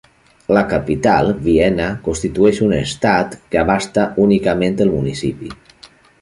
[0.57, 5.53] La capital, Viena, constitueix un estat que abasta únicament el municipi.